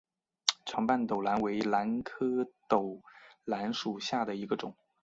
[0.65, 3.03] 长瓣兜兰为兰科兜
[3.45, 4.75] 兰属下的一个种。